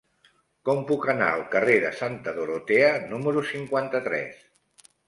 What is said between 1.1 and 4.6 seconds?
anar al carrer de Santa Dorotea número cinquanta-tres?